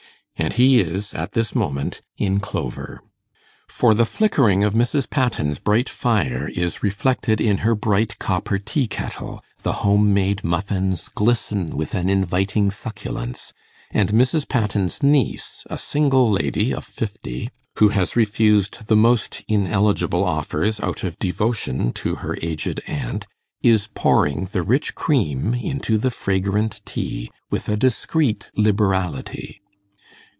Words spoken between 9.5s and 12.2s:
the home made muffins glisten with an